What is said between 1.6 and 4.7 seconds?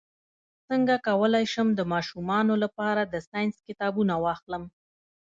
د ماشومانو لپاره د ساینس کتابونه واخلم